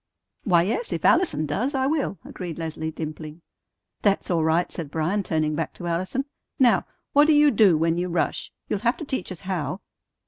[0.45, 3.43] "Why, yes, if Allison does, I will," agreed Leslie, dimpling.
[4.01, 6.25] "That's all right," said Bryan, turning back to Allison.
[6.57, 8.51] "Now, what do you do when you rush?
[8.67, 9.81] You'll have to teach us how."